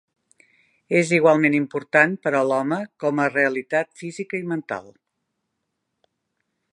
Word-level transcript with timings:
És 0.99 1.11
igualment 1.17 1.57
important 1.57 2.15
per 2.23 2.33
a 2.39 2.41
l'home 2.51 2.79
com 3.03 3.23
a 3.25 3.29
realitat 3.35 3.91
física 4.03 4.39
i 4.45 4.49
mental. 4.55 4.91